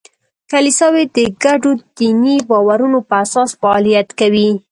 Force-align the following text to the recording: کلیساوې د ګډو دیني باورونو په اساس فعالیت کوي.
کلیساوې 0.51 1.03
د 1.15 1.17
ګډو 1.43 1.71
دیني 1.97 2.37
باورونو 2.49 2.99
په 3.09 3.15
اساس 3.23 3.49
فعالیت 3.59 4.09
کوي. 4.19 4.49